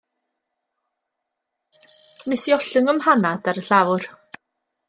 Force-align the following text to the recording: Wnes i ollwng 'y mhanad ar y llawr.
Wnes 2.31 2.49
i 2.53 2.57
ollwng 2.57 2.91
'y 2.95 2.99
mhanad 3.01 3.51
ar 3.53 3.63
y 3.65 3.69
llawr. 3.71 4.09